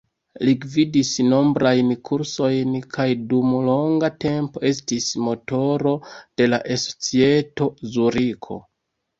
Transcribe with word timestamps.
Li 0.47 0.51
gvidis 0.61 1.09
nombrajn 1.33 1.91
kursojn 2.09 2.79
kaj 2.95 3.05
dum 3.33 3.53
longa 3.67 4.11
tempo 4.27 4.65
estis 4.73 5.11
motoro 5.27 5.95
de 6.23 6.49
la 6.55 6.63
E-Societo 6.79 7.71
Zuriko. 7.99 8.63